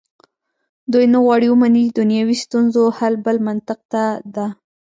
دوی 0.91 1.05
نه 1.13 1.19
غواړي 1.25 1.47
ومني 1.49 1.81
چې 1.87 1.93
دنیوي 1.99 2.37
ستونزو 2.43 2.83
حل 2.97 3.13
بل 3.25 3.37
منطق 3.47 3.79
ته 3.91 4.03
ده. 4.35 4.47